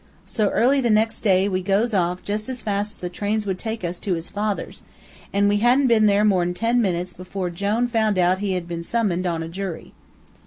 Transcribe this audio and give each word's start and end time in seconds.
"So, 0.25 0.49
early 0.49 0.81
the 0.81 0.89
nex' 0.89 1.21
day, 1.21 1.47
we 1.47 1.61
goes 1.61 1.93
off 1.93 2.23
jus' 2.23 2.49
as 2.49 2.63
fast 2.63 3.03
as 3.03 3.11
trains 3.11 3.45
would 3.45 3.59
take 3.59 3.83
us 3.83 3.99
to 3.99 4.15
his 4.15 4.29
father's, 4.29 4.81
an' 5.31 5.47
we 5.47 5.57
hadn't 5.57 5.89
been 5.89 6.07
there 6.07 6.25
mor'n 6.25 6.55
ten 6.55 6.81
minutes, 6.81 7.13
before 7.13 7.51
Jone 7.51 7.87
found 7.87 8.17
out 8.17 8.39
he 8.39 8.53
had 8.53 8.67
been 8.67 8.83
summoned 8.83 9.27
on 9.27 9.43
a 9.43 9.47
jury. 9.47 9.93